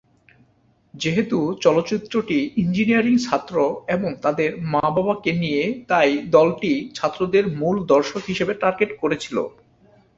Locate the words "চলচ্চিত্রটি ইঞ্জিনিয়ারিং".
1.61-3.15